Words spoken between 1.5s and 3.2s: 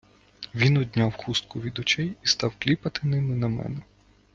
від очей і став кліпати